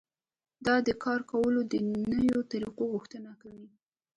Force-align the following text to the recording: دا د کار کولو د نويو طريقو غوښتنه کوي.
دا 0.65 0.75
د 0.87 0.89
کار 1.03 1.21
کولو 1.31 1.59
د 1.71 1.73
نويو 2.09 2.39
طريقو 2.51 2.83
غوښتنه 2.93 3.31
کوي. 3.41 3.69